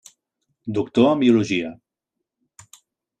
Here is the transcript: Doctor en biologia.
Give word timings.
Doctor 0.77 1.05
en 1.11 1.19
biologia. 1.23 1.69